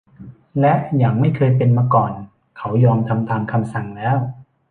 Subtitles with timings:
[0.59, 2.11] และอย่างไม่เคยเป็นมาก่อน
[2.57, 4.17] เขายอมทำตามคำสั่งแล้ว